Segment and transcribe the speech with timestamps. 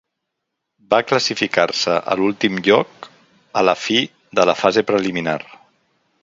[0.93, 3.07] Va classificar-se a l'últim lloc
[3.61, 3.99] a la fi
[4.41, 5.39] de la fase preliminar.